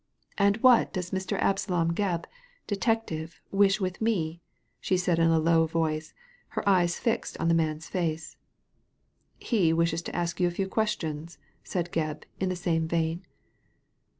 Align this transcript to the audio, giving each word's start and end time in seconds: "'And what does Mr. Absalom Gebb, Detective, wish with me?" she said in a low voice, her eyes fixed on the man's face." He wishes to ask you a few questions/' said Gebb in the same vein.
"'And 0.39 0.57
what 0.63 0.91
does 0.93 1.11
Mr. 1.11 1.37
Absalom 1.39 1.93
Gebb, 1.93 2.25
Detective, 2.65 3.39
wish 3.51 3.79
with 3.79 4.01
me?" 4.01 4.41
she 4.79 4.97
said 4.97 5.19
in 5.19 5.29
a 5.29 5.37
low 5.37 5.67
voice, 5.67 6.15
her 6.57 6.67
eyes 6.67 6.97
fixed 6.97 7.37
on 7.39 7.49
the 7.49 7.53
man's 7.53 7.87
face." 7.87 8.35
He 9.53 9.71
wishes 9.71 10.01
to 10.01 10.15
ask 10.15 10.39
you 10.39 10.47
a 10.47 10.49
few 10.49 10.67
questions/' 10.67 11.37
said 11.63 11.91
Gebb 11.91 12.23
in 12.39 12.49
the 12.49 12.55
same 12.55 12.87
vein. 12.87 13.27